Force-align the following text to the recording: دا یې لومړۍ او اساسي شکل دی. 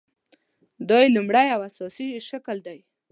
دا 0.87 0.97
یې 1.03 1.13
لومړۍ 1.15 1.47
او 1.55 1.61
اساسي 1.69 2.07
شکل 2.29 2.57
دی. 2.67 2.79